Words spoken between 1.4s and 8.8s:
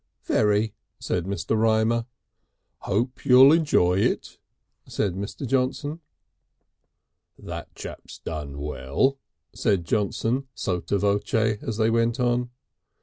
Rymer. "Hope you'll enjoy it," said Mr. Johnson. "That chap's done